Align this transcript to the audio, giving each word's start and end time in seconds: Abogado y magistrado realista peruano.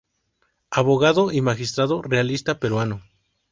Abogado 0.71 1.31
y 1.31 1.41
magistrado 1.41 2.01
realista 2.01 2.59
peruano. 2.59 3.03